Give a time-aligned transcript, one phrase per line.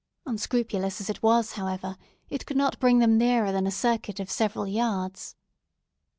[0.25, 1.95] Unscrupulous as it was, however,
[2.27, 5.35] it could not bring them nearer than a circuit of several yards.